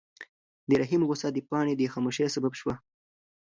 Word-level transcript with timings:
د 0.69 0.71
رحیم 0.81 1.01
غوسه 1.07 1.27
د 1.31 1.37
پاڼې 1.49 1.73
د 1.77 1.81
خاموشۍ 1.93 2.27
سبب 2.35 2.53
شوه. 2.59 2.75